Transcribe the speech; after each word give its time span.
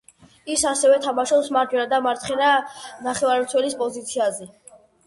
ის 0.53 0.63
ასევე 0.69 0.95
თამაშობს 1.03 1.51
მარჯვენა 1.57 1.85
და 1.93 2.01
მარცხენა 2.09 2.51
ნახევარმცველის 3.09 3.79
პოზიციაზე. 3.85 4.53